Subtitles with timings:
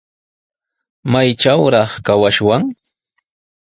[1.11, 2.63] ¿Maytrawraq kawashwan?